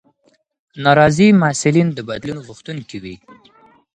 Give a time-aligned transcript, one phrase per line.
[0.83, 3.15] ناراضي محصلین د بدلون غوښتونکي وي.